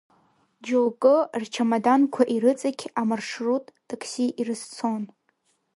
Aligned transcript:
Џьоукы, 0.65 1.15
рчамаданқәа 1.41 2.23
ирыҵақь, 2.35 2.83
амаршрут 3.01 3.65
такси 3.87 4.27
ирызцон. 4.39 5.03